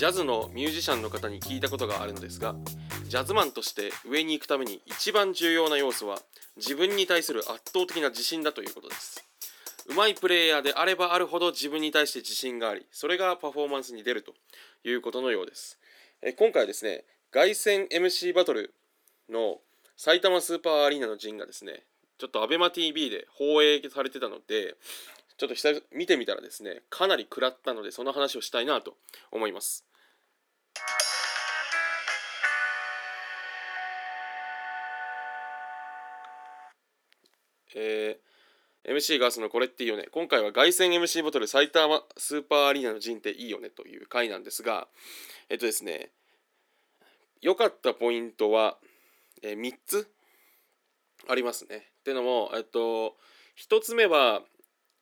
[0.00, 2.54] ジャズのミュージシャンの方に聞いたことがあるのですが
[3.06, 6.20] ジャズマンとして上に行くために一番重要な要素は
[6.56, 9.22] 自分に対する圧倒的な自信だということです。
[9.90, 14.32] うまいプレイヤーであればあるほど自分に対して自信がありそれがパフォーマンスに出ると
[14.84, 15.78] いうことのようです。
[16.22, 18.72] え今回はですね凱旋 MC バトル
[19.28, 19.58] の
[20.02, 21.82] 埼玉スーパーアリーナの陣がですね
[22.16, 24.76] ちょっと ABEMATV で放映されてたので
[25.36, 28.94] ちょっと久々見てみたらですねかなり食らったのでその話をしたいなと
[29.30, 29.84] 思います。
[37.76, 40.08] えー、MC ガースのこれっていいよね。
[40.12, 44.88] 今回は凱旋 MC バトル埼玉スーパーアリーナの陣っていいよねという回なんですが
[45.50, 46.08] えっとですね
[47.42, 48.78] 良かったポイントは、
[49.42, 50.08] えー、3つ？
[51.28, 51.76] ありますね。
[52.00, 53.16] っていうのもえっと
[53.68, 54.42] 1つ目は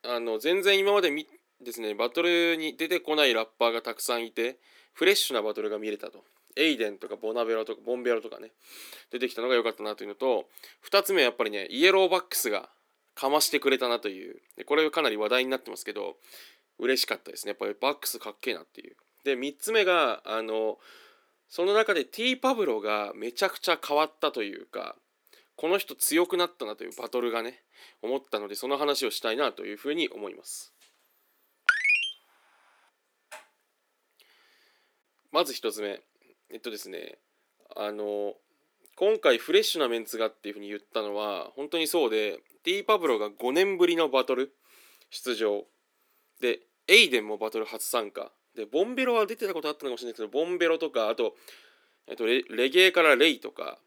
[0.05, 1.27] あの全然今までみ
[1.61, 4.59] ですねバトルに出てこないラッパーがたくさんいて
[4.95, 6.25] フレッシュなバトルが見れたと。
[6.57, 8.51] エイデンとかボナベロとかボンベロとかね
[9.13, 10.47] 出てきたのが良かったなというのと
[10.91, 12.69] 2つ目はやっぱりねイエローバックスが
[13.15, 14.41] かましてくれたなという。
[14.57, 16.17] でこれかなり話題になってますけど
[16.79, 17.51] 嬉しかったですね。
[17.51, 18.97] やっぱりバックスかっけえなっていう。
[19.25, 20.79] で3つ目があの
[21.49, 24.97] その中でティーパブロがめちゃくちゃ変わったというか
[25.57, 27.63] この人強くなったなというバトルがね
[28.03, 30.73] 思ったのでその話をしたいなというふうに思います。
[35.33, 36.01] まず1つ目。
[36.51, 37.19] えっとですね。
[37.77, 38.35] あの
[38.97, 44.53] 今回フレッシュなメンツがっていうふうに言ったのは本当にそうでティーパブロが5年ぶりのバトル
[45.11, 45.65] 出場。
[46.41, 48.31] でエイデンもバトル初参加。
[48.59, 51.35] でボンベロは出てたことあったのかもしれないけどボンベロとかあと、
[52.09, 53.79] えっと、レレゲエからレイとか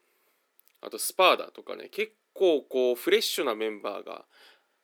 [0.81, 4.23] あとスパーダとかね結構こうフレッシュなメンバーが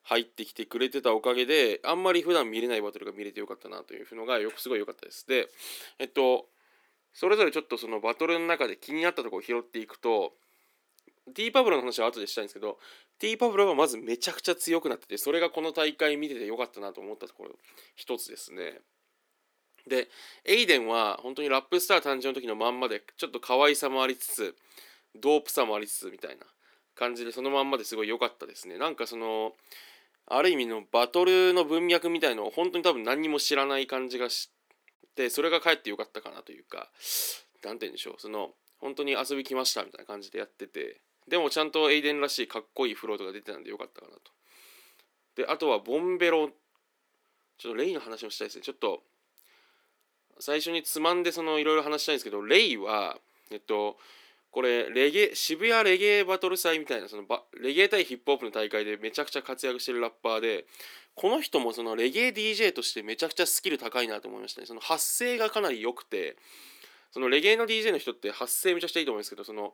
[0.04, 5.48] 入ってきてくれてたおかげであんまり普段見れないバトルが見れてよかったなというのがよくすごい良かったですで
[6.00, 6.46] えっと
[7.14, 10.34] それぞれちょっとそのバトルの中で気になったとこを拾っていくと
[11.34, 12.78] T パブロの話は後でしたいんですけど
[13.20, 17.52] T パブロがまずめちゃくちゃ強くなっててそれがこの大会見ててよかったなと思ったところ
[17.96, 18.82] 一つですね。
[19.88, 20.10] で
[20.46, 24.56] エイデンは本当にラップスター誕生の時のまんまでちょっと可愛さもありつつ
[25.16, 26.46] ドープさもありつつみたいな
[26.96, 28.78] 感じでそのまんまですごい良かったですね。
[28.78, 29.54] なんかその
[30.28, 34.52] ある意味のバトルの文脈みたいのを本当に多分何にも知らない感じがし
[35.16, 36.90] でそれがかえってよかったかなというか
[37.64, 44.22] 何て言うんでしょうその本当に遊び来ましたみたいな感じでやっててでもちゃんとエイデンらしいかっこいいフロートが出てたんでよかったかなと
[45.36, 46.50] であとはボンベロ
[47.58, 49.02] ちょっとレイの話もしたいですねちょっと
[50.40, 53.18] 最初につまんでそのいろいろ話したいんですけどレイは
[53.52, 53.98] えっと
[54.52, 57.24] これレゲ渋谷レゲエバトル祭みたいなその
[57.62, 60.66] レゲエ対ヒップホップの大会でめちゃくちゃ活躍してるラッパーで
[61.16, 64.68] この人もそのレゲエ DJ としてめちゃくちゃスキル高いなと思いましたね。
[64.68, 66.38] その発声がかなり良くて
[67.12, 69.74] そのレゲエの DJ の人って発声めちゃくちゃいいと思うんですけどその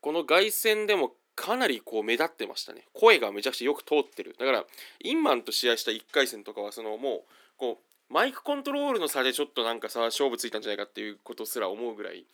[0.00, 2.84] この凱旋でもかなりこう目立ってましたね。
[2.92, 4.34] 声がめちゃくちゃよく通ってる。
[4.38, 4.64] だから
[5.00, 7.22] インマンと試合した1回戦とかはそのもう
[7.56, 12.24] こうマイクコントロールの差でちょっとなんかさ勝負ついたんじゃないかっていうことすら思うぐらい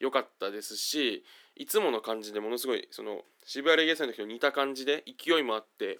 [0.00, 1.22] 良かったですし
[1.56, 5.98] いつもの感じでものすごいその渋谷レゲエ祭の時と似た感じで勢いもあって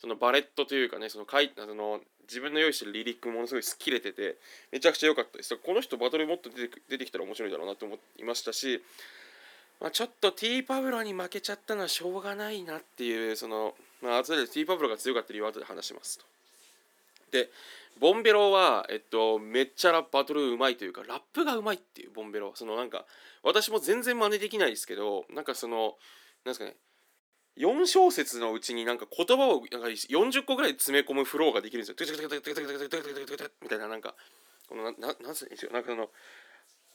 [0.00, 4.36] そのバレットというかねそのかいその自分の用意してるリリックものすごい好きれてて
[4.72, 8.82] めちゃくちゃ良かったですこの人バトルもっと出て出てきたら面白いだろうなと思いましたし、
[9.80, 16.24] まあ、ちょっとティーパブロに負けちゃったのはしょうがないなっていうそのまあ後でティーパブロが強かった理由は後で話しますと。
[17.30, 17.50] で
[18.00, 23.06] ボンベロは、えっと、めっちゃラバトルうまいというかラップがうまいっていうボンベロそのなんか
[23.42, 25.94] 私も全然真似できないですけどなんかその
[26.44, 26.76] なんですかね
[27.56, 31.94] 4小節のうちになんか言葉をなんか40個ぐらい詰め込むフローができるんですよ。
[33.62, 34.14] みたいななんか
[34.68, 36.08] このなななんすよなんかその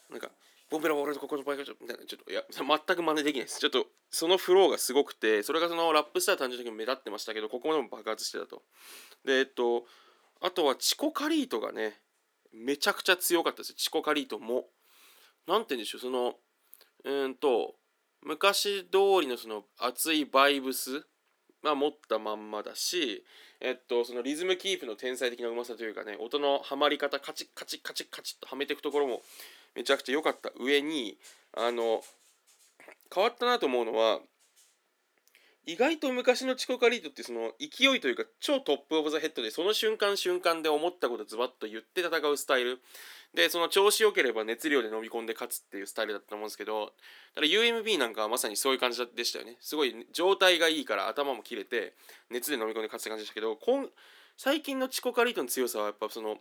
[0.09, 0.31] なんか
[0.69, 3.59] ボンベラ俺とここの場合がちょっとみたいなちょっといや全く真似できないです。
[3.59, 8.61] ちょっとそのフローがすごくてそれがそのラップスター誕生の時も目立ってましたけどここまでも爆発してたと。
[9.23, 9.85] でえっと
[10.41, 11.99] あとはチコカリートがね
[12.53, 14.65] めちゃくちゃ強かったですチコカリートも。
[15.47, 16.35] なんて言うんでしょうその
[17.03, 17.75] うんと
[18.21, 21.05] 昔通りのその熱いバイブス
[21.61, 23.23] まあ持ったまんまだし、
[23.59, 29.21] えっと、そのリズムキープの天才的なうまさというかね音のはまり方カチッカチッカチッカチッとはめていくところも
[29.75, 31.17] めちゃくちゃ良かった上に
[31.57, 32.01] あの
[33.13, 34.19] 変わったなと思うのは
[35.69, 42.79] 意外と昔のチコカリートってその勢いというか超 top of the head でその瞬間瞬間で思ったことズバッと言って戦うスタイル。
[43.35, 46.93] でその調子良ければ熱量で飲み込んで勝つっていうスタイルだったと思うんですけど
[47.35, 49.57] ただ UMB なんかはまさにそういう感じでしたよね。
[49.59, 51.93] すごい状態がいいから頭も切れて
[52.31, 53.59] 熱で飲み込んで勝つって感じでしたけど
[54.37, 56.37] 最近のチコカリートの強さはやっぱその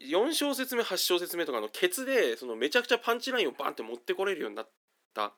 [0.00, 4.68] 4小節目8小節目とかのケツでそのめちゃくちゃパンチラインをバンって持ってこれるようになっ
[5.14, 5.32] た。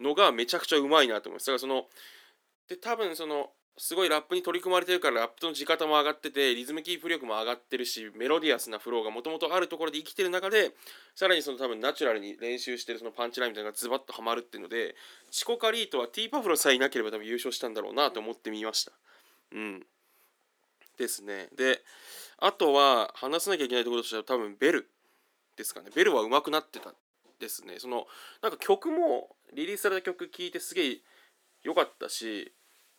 [0.00, 1.46] のがめちゃくちゃうまいなと思います。
[1.46, 1.86] だからその
[2.68, 10.72] で多分そのすごいラップに取り組まれてるからラップの地方も上がっててリズムキープ力も上がってるしメロディアスなフローがもともとあるところで生きてる中で
[11.14, 14.94] さらにその多分ナチュラルに練習してるそのパンチラインみたいなのがズバッとはまるっていうので
[15.30, 18.92] チコカリートはティーパフロさえいなければ多分優勝したんだろうなと思ってみました。
[19.52, 19.86] うん。
[20.98, 21.48] ですね。
[21.56, 21.80] で
[22.38, 24.88] あとは話さなきゃいけないところとしては多分ベル
[25.56, 25.90] ですかね。
[25.94, 26.92] ベルは上手くなってた
[27.40, 27.78] ですね。
[27.78, 28.06] その
[28.42, 30.98] なんか曲もリリースされた曲聴いてすげえ
[31.62, 32.52] 良かったし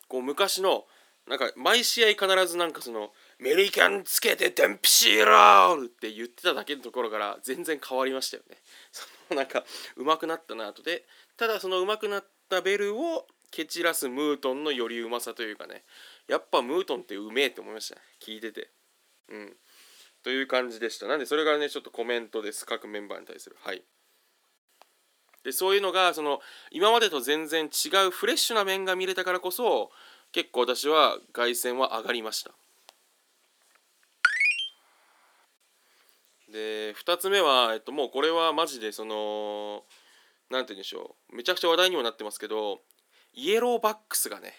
[0.08, 0.86] こう昔の
[1.28, 8.62] なんか毎試合必ずなんかその「メリカンつけてデンプシーロール!」って言ってただけのところから全然変わりましたよね。
[8.92, 9.66] そのなんか
[9.96, 11.06] 上手くなったなとで
[11.38, 15.86] ただその上手くなったベルを蹴散らすムートンのよりうまさというかね
[16.28, 18.70] やっぱムートンってうめえって思いました聞いてて。
[19.30, 19.58] うん。
[20.24, 21.08] という感じでした。
[21.08, 23.58] なんでそれがねちょっとコメントです各メンバーに対する。
[23.62, 23.84] はい。
[25.44, 26.40] でそういうのがその
[26.72, 29.92] 今までと全然違うフレッシュな面が見れたからこそ
[30.32, 32.52] 結構私は凱旋は上がりました。
[36.52, 39.84] で2つ目は、えっと、もうこれはマジでその
[40.52, 41.36] 何て言うんでしょう。
[41.36, 42.82] めちゃくちゃ話題にもなってますけど
[43.34, 44.54] イエローバックスがね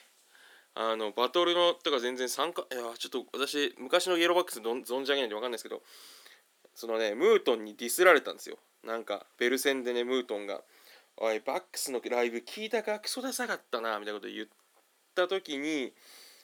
[0.75, 5.83] あのバトルのとか全然参加いやちょっと私昔のイエローバックス存じ上げないんで分かんないですけど
[6.75, 8.59] そのねムートンにディスられたんですよ。
[8.85, 10.63] なんかベル戦でねムートンが
[11.17, 14.49] 「おいバックスのライブ聞いたかクソダサかったな」みたいなこと言っ
[15.15, 15.93] た時に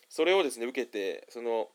[0.08, 1.68] それをですね受けてその、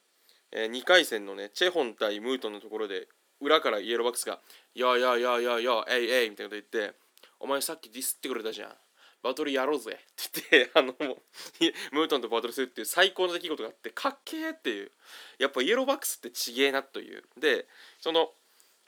[0.51, 3.07] えー、2回戦のねチェホン対ムートンのところで
[3.41, 4.39] 裏からイエローバックスが
[4.73, 6.95] 「やいやいやややえいえい」みたいなこと言って
[7.39, 8.75] 「お前さっきディスってくれたじゃん」
[9.25, 10.93] バトルやろうぜって言って あの
[11.91, 14.91] ムートンとバトルするっていう最高の出来事があってかっけーっていう。
[15.39, 17.23] やっぱイエローバックスってちげえなという。
[17.35, 17.67] で
[17.99, 18.31] その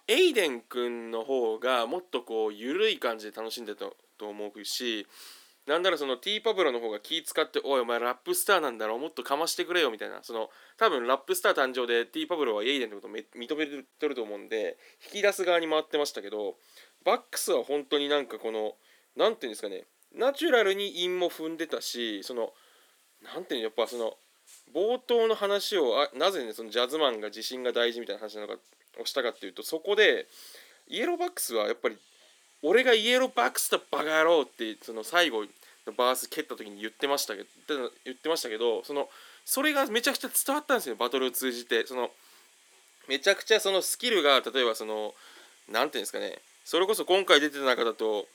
[0.07, 3.85] エイデン君の方がもっとこう緩い感じで楽しんでた
[4.17, 5.05] と思うし
[5.67, 10.23] なんならそのティーパブロの方が気使って「おいお前ラップスターなんだろもっとかましてくれよ」みたいな。
[10.23, 16.57] その多分ラップスター誕生でティーパブロはエイデンってことを認めてると思うんで引き出す側に回ってましたけど
[17.03, 18.77] バックスは本当になんかこの
[19.17, 22.53] 何て言うんですかねナチュラルに韻も踏んでたしその
[23.21, 24.17] 何て言うのやっぱその
[24.73, 28.57] 冒頭の話をあなぜねそのジャズマンが自信が大事みたいな話なのか
[29.01, 30.27] をしたかっていうとそこで
[30.87, 31.97] イエローバックスはやっぱり
[32.63, 35.43] 俺がイエローバックスだバカ野郎ってその最後
[35.85, 37.47] のバース蹴った時に言ってましたけど
[38.05, 39.09] 言ってましたけどその
[39.45, 41.85] それがめちゃくちゃ伝わったんですよバトルを通じて。
[41.85, 42.11] その
[43.07, 45.13] めちゃくちゃそのスキルが例えばその
[45.71, 48.27] 何ていうんですかねそれこそ今回出てた中だと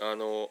[0.00, 0.50] あの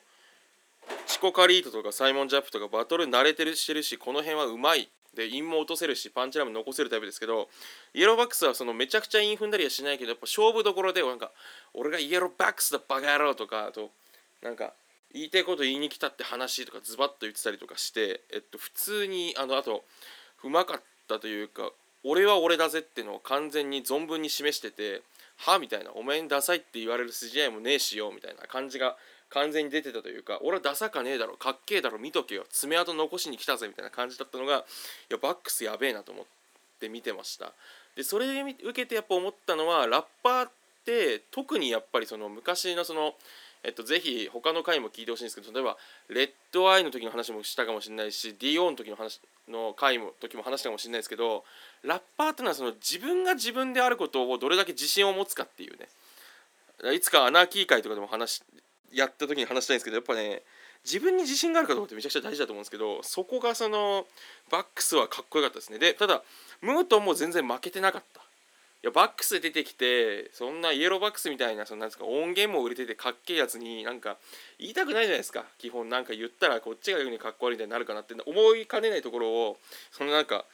[1.07, 7.49] チコカリートとかサイモン・ジャップとかバトル慣れてるしてるしこの辺はうまいでインも落とせるしパンチラインも残せるタイプですけど
[7.93, 11.31] イエローバックスはそのめちゃくちゃイン踏んだりはしないけどやっぱ勝負どころでなんか
[11.73, 13.89] 俺がイエローバックスだバカ野郎とかあと
[14.43, 14.73] なんか
[15.13, 19.83] 言いたいこと言いに来たって話とかズバッと言ってたりとかして、えっと、普通にあのあと
[20.43, 21.71] うまかったというか
[22.03, 25.01] 俺は俺だぜっていうのを完全に存分に示してて
[25.37, 28.97] はみたいなお前にダサいって言われる筋合いもねえしよみたいな感じが
[29.35, 34.61] 完全に出てたというか俺はダサかねえだろかっけえだろ見とけよ爪痕残しに来たぜみたいな感じだったのがい
[35.09, 36.25] やバックスやべえなと思っ
[36.79, 37.51] て見てました。
[37.97, 40.51] でそれ受けてやっぱ思ったのはラッパーっ
[40.85, 43.13] て特にやっぱりその昔のその
[43.67, 45.75] えっと、ぜひ他の回も聞いてほしいんですけど例えば
[46.07, 51.43] レッドアイの時の話もしたかもしれないし DO の時の話の回も時も話したかもしれないですけど
[51.81, 55.87] ラッパーってのはその自分が自分であることをどれだけ自信を持つかっていうね。
[56.93, 58.43] いつかアナーキー会とかでも話
[58.95, 60.41] やった時に話したいんですけどやっぱね
[60.85, 64.05] 自分に自信があるかどうかってめちゃくちゃ大事だと思うんですけどそこがその
[64.51, 65.79] バックスはかっこよかったですね。
[65.79, 66.23] でただ
[66.61, 68.21] ムートンも全然負けてなかった。
[68.83, 74.17] いやバックス出てきてそんなイエローバックスみたいなそのなんですか音源も売れててかっけえやつになんか
[74.59, 75.45] 言いたくないじゃないですか。
[75.57, 79.57] 基本なんか言ったらこっちが言うにかっこ悪いみたいになるかなって思いかねないところを
[79.91, 80.45] そのなんか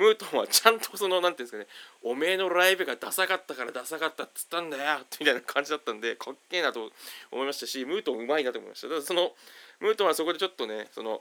[0.00, 1.66] ムートンはちゃんとその何ていうんですかね
[2.02, 6.90] おめえのライブがダサかったからダサかったっつったんだよみたいな感じだったんでかっけえなと
[7.30, 8.88] 思いましたしムートンうまいなと思いました。
[8.88, 9.32] だからその
[9.80, 11.20] ムートンはそこでちょっとねその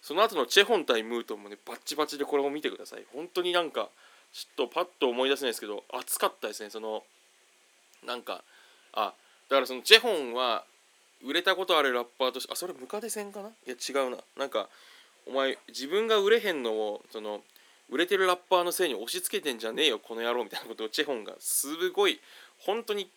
[0.00, 3.04] その後のチェホン対ムートンもねバッチバチでこれを見てください。
[3.12, 3.88] 本当になんか
[4.32, 6.70] ちょっとパッと思い出せないですけど熱かったですね。
[6.70, 7.02] その
[8.06, 8.44] なんか
[8.92, 9.12] あ
[9.48, 10.64] だからそのチェホンは
[11.26, 13.48] 売れたことあるラッパーとしてあそれムカデ戦かな？
[13.48, 14.18] いや違うな。
[14.36, 14.68] なんか
[15.26, 17.40] お前自分が売れへんのをその
[17.90, 22.20] 売れてるラッパーのせいに押し付けてんじゃねえよこの野郎みたいなことをチェホンがすごい
[22.58, 23.08] 本当に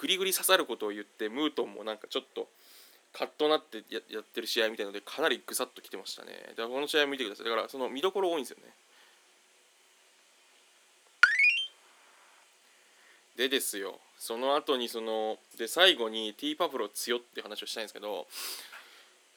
[0.00, 2.48] グリグリ刺さることを言ってムートンもなんかちょっと
[3.12, 6.32] カッとなってやってる試合みたいのでかなりぐさっときてましたね。
[6.50, 7.44] だからこの試合見てください。
[7.44, 8.72] だからその見どころ多いんですよね。
[13.36, 14.00] でですよ。
[14.18, 18.26] その後にそので最後にティーパブロ強って話をしたいんですけど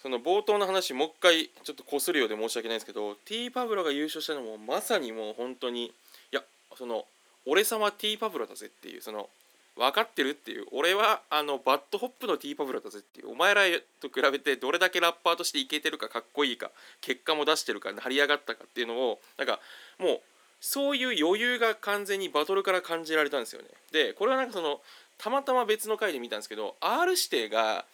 [0.05, 5.91] その冒頭の話もう一回ちょっとこするようで申し訳ないんですけどティーパブロが優勝したのもまさにもう本当にい
[6.29, 6.43] や
[6.77, 7.05] その
[7.47, 9.29] 俺様 T-Pablow だぜっていうその
[9.75, 13.61] 分かってるっていう俺はあの BAD HOP の T-Pablow だぜっていうお前ら
[13.99, 16.69] と比べてどれだけラッパーとしてイケてるかかっこいいか
[17.01, 19.59] 結果も出してるか成り上がったかっていうのをなんか
[19.97, 20.19] もう
[20.61, 23.69] そういう余裕が完全にバトルから感じられたんですよね。
[23.91, 24.81] でこれはなんかその
[25.17, 27.85] たまたま別の回で見たんですけど R 指定が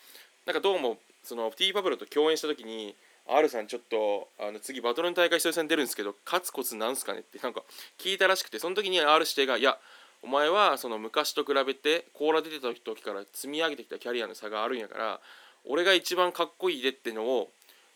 [0.46, 2.96] なんかどうもその T-Pablow と共演した時に
[3.28, 7.64] R さんちょっとあの次バトルの大会一人さん出るんですけど勝つコツなんすかねってなんか
[8.00, 9.78] 聞いたらしくてその時に R 指定がいや
[10.24, 15.20] お前はその昔と比べて甲羅出てた時から積み上げてきたキャリアの差があるんやから
[15.66, 17.50] 俺が一番かっこいいでってのを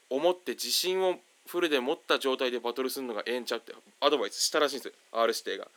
[0.09, 1.15] 思って自信を
[1.47, 5.67] フルで持った状態でバトルするのがええんちゃうってアドバイスしたらしいんですよ R 指定が。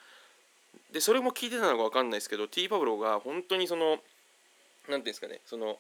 [0.93, 5.79] でそれも聞いてたのか分かんないですけど T パブロが本当にその何ていうんですかねその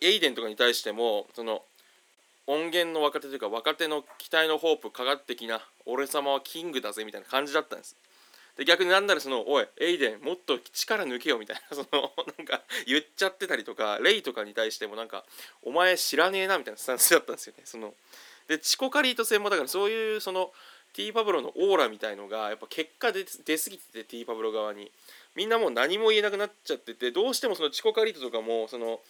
[0.00, 1.62] エイデンとかに対してもその
[2.46, 7.96] 音源の若手というか若手の期待のホープかかってきな俺様はキングだぜみたいな感じだったんです。
[8.56, 15.24] で逆になんならその「おいエイデンもっと力抜けよ」みたいな そのなんか言っちゃってたりとかレイとかに対してもなんか
[15.62, 17.94] 「お前知らねえな」みたいなスタンスだったんですよねその。
[18.48, 20.52] でチコカリート戦もだからそういうその
[20.94, 24.90] ティーパブロのオーラみたいのがやっぱ結果で出過ぎててティーパブロ側に。
[25.34, 29.00] みんなもう何も言えなくなっちゃっててどうしてもそのチコカリートとかもその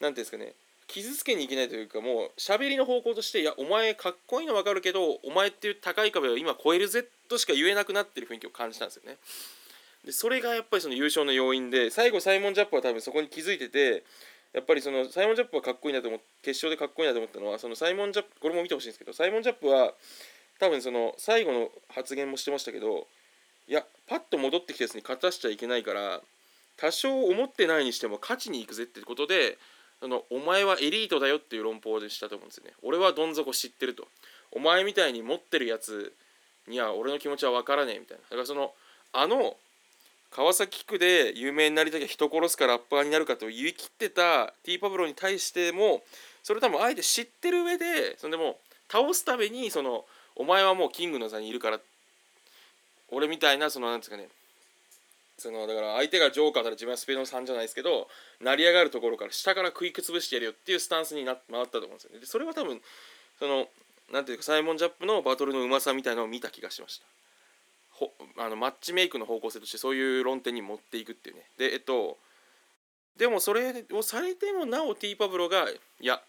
[0.00, 0.54] 何ていうんですかね
[0.86, 9.16] 傷つけにいけないというかもう喋りの方向としていやお前かっこいいの分かるけどお前っていう高い壁を今超えるぜとしか言えなくなってる雰囲気を感じたんですよね。
[10.04, 14.04] でそれがやっぱりその優勝の要因で最後サイモン・ジャップは多分そこに気づいてて
[14.52, 19.94] やっぱりそのサイモン・ジャップはかっこいいなと思って決勝でかっこいいなと思ったのはそのサイモン・ジャップこれも見てほしいんですけどサイモン・ジャップは
[20.60, 23.06] 多分その最後の発言もしてましたけど
[23.66, 26.20] いやパッと戻ってきたやつに勝たしちゃいけないから
[26.76, 29.56] 多少思ってないにしても勝ちに行くぜってことで
[30.04, 32.72] そのお前はエリートだよっていう論法でしたと思うんですよね。
[32.82, 34.06] 俺はどん底知ってると。
[34.52, 36.12] お前みたいに持ってるやつ
[36.68, 38.22] には俺の気持ちは分からねえみたいな。
[38.24, 38.72] だからその
[39.14, 39.56] あの
[40.30, 46.02] 川崎区で有名になりたきゃ人殺すかラッパーになるかと言い切ってたティーパブロに対しても
[46.42, 48.58] それ多分あえて知ってる上でそれでも
[48.92, 50.04] 倒すためにその
[50.36, 51.80] お前はもうキングの座にいるから
[53.10, 54.28] 俺みたいなそのなんですかね
[55.36, 58.08] そのだから相手がジョーカーなら自分はスペードの3じゃないですけど
[58.40, 62.20] 成り上がるところから下から食い潰してやるよっていうスタンスにな回ったと思うんですよね。
[62.20, 62.80] でそれは多分
[63.38, 63.66] その
[64.12, 67.06] なんていうかサイモン・ジャップのバトルのうまさみたいなのを見た気がしました。
[67.90, 71.42] ほあのマッチメイクの方向性としてそういう論点に持っていくっていうね。
[71.58, 72.18] でえっと
[73.16, 76.20] でもそれをされてもなおティーパブロがいや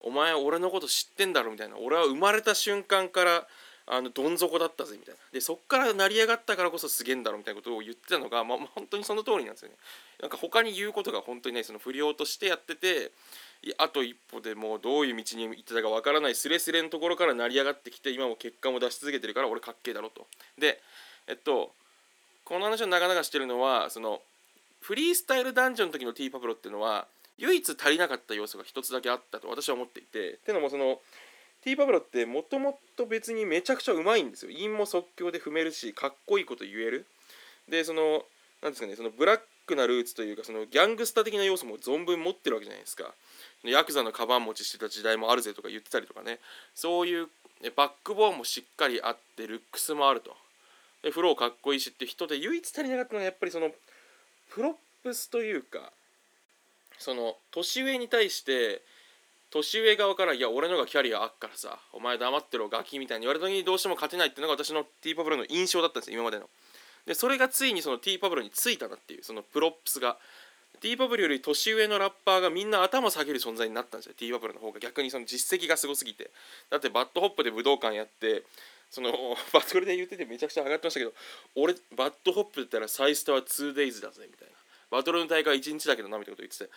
[0.00, 1.76] お前俺のこと知ってんだろみたいな。
[1.78, 3.46] 俺は生まれた瞬間から
[3.86, 5.20] あのどん底だったぜみたいな。
[5.32, 9.76] でそっから成り上がったからこそすげえんだろみたいなことを言ってたのが、まあ、本当にその通りなんですよね。
[10.20, 13.10] なんか他に言うことが本当にないその不良としてやってて
[13.78, 20.26] あと一歩でもうどういう道に行ってたかわからないスレスレのところから成り上がってきて今も結果も出し続けてるから俺かっけえだろと。
[20.58, 20.80] で
[21.26, 21.72] えっと
[22.44, 24.20] この話を長々してるのはその
[24.80, 27.06] フリースタイルダンジョンの時のティーパブロっていうのは
[27.38, 30.34] 唯一足りなかった要素が一つだけあったと私は思っていて。
[30.34, 31.00] っていうのもその
[31.64, 34.50] T-Pablow ってもともと別にめちゃくちゃうまいんですよ。
[34.50, 37.06] 韻も即興で踏めるしかっこいいこと言える。
[37.68, 38.24] でその
[38.62, 43.14] なんですかねそのブラックなルーツというかそのギャングスター的な要素も存分持ってるわけじゃないですか。
[43.64, 46.40] ヤクザのカバン持ちしてた時代もあるぜとか言ってたりとかね。
[46.74, 47.28] そういう
[47.76, 50.36] バックボーンもしっかりあってルックスもあると。
[51.02, 53.70] でフローかっこいいしって人で唯一足りなかったのはやっぱりその
[54.50, 55.92] props というか
[56.98, 58.82] その年上に対して
[59.52, 66.48] 年上側から「いや俺のがキャリアあっからさお前黙ってろガキ」みたいに言われた時にどうしても勝てないっていうのが私の T-Pablowの印象だったんですよ今までの。
[67.04, 70.18] でそれがついにその T-Pablowについたなっていうその props が。
[70.80, 76.32] T-Pablowより年上のラッパーがみんな頭下げる存在になったんですよ T-Pablowの方が逆にその実績がすごすぎて
[76.70, 78.42] だってバッドホップで武道館やって
[78.90, 79.12] その
[79.52, 81.14] バトルで言っててめちゃくちゃ上がってましたけど
[81.54, 84.54] 俺 BAD HOPだったらサイスタは 2days だぜみたいな
[84.90, 86.70] バトルの大会1日だけどなみたいなこと言ってて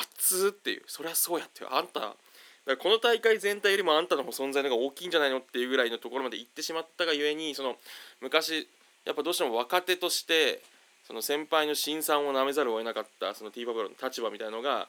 [0.00, 0.82] 熱っていう。
[0.86, 1.64] そりゃそうやって。
[1.68, 7.76] あんただこの大会全体よりもあんたの存在の方が大きいんじゃないのっていうぐらいのところまで行ってしまったがゆえにその
[8.20, 8.68] 昔
[9.04, 10.62] やっぱどうしても若手として
[11.04, 14.88] その先輩の辛酸をなめざるを得なかったそのティーパブロの立場みたいなのが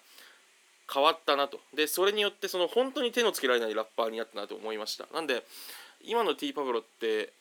[0.93, 1.59] 変わったなと。
[1.75, 5.07] でそれによってその本当に手のつけられないラッパーになったなと思いました。
[5.11, 5.43] なんで
[6.05, 7.33] 今のティーパブロって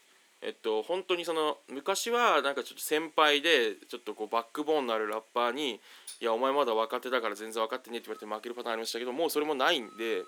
[0.42, 5.80] えっと本当にその昔はなんかちょっと先輩でちょっとこうバックボーンのあるラッパーに
[6.20, 10.24] 「いやお前まだ若手だから全然分かってねえ」って言われて負けるパターンありましたけどもうそれもないんで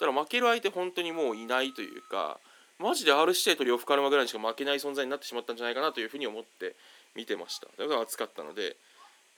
[0.00, 2.38] だ負ける相手本当にもういないというか
[2.78, 6.74] マジで R 指定と呂布カルマぐらいにしか負けない存在になってしまったんじゃないかなというふうに思って
[7.14, 7.68] 見てました。
[7.78, 8.76] だから熱かったので、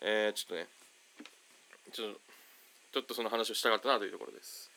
[0.01, 0.67] えー、ちょっとね
[1.93, 2.21] ちょっと
[2.93, 4.71] ちょっとその話をしたかったなというところです。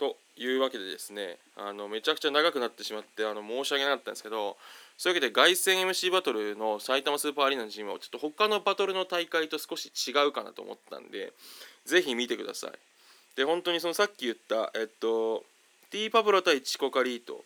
[0.00, 4.56] というわけでですねあのめちゃくちゃ長くなってしまってあの申し訳なかったんですけど
[4.96, 11.34] そういうわけで凱旋 MC バトルの埼玉スーパーアリーナのチームはちょっと他のバトルの大会と少し違うかなと思ったんで
[11.84, 12.70] ぜひ見てください。
[13.36, 15.44] で本当にそのさっき言ったえっと
[15.90, 17.44] T パブロ対チコカリート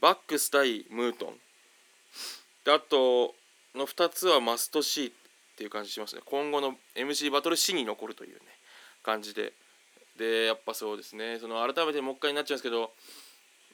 [0.00, 1.34] バックス対ムートン。
[2.64, 3.34] であと
[3.74, 5.10] の2つはマスト C っ
[5.56, 6.20] ていう感じしますね。
[6.26, 8.40] 今後の MC バトル C に残るというね
[9.02, 9.54] 感じで
[10.18, 11.38] でやっぱそうですね。
[11.40, 12.92] その改めてもう一回になっちゃうんですけど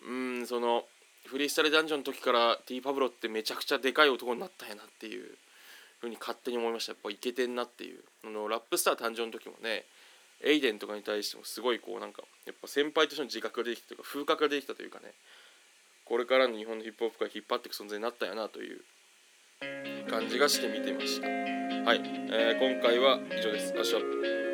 [0.07, 0.85] うんその
[1.27, 5.37] フリースタイルダンジョンの時から T パブロってめちゃくちゃでかい男になったんやなっていう
[6.01, 6.93] ふうに勝手に思いました。
[6.93, 8.01] やっぱイケてんなっていう。
[8.25, 9.85] あのラップスター誕生の時もね
[10.43, 15.13] エイデンとかに対してもすごいこうなんかやっぱ先輩としての自覚ができたというか風格ができたというかね
[16.05, 18.81] これからの日本のヒップホップ界引っ張っていく存在になったんやなという。
[20.09, 21.29] 感じがして見てました。
[21.29, 22.01] はい、
[22.33, 23.75] えー、今回は以上です。
[23.75, 24.50] 明日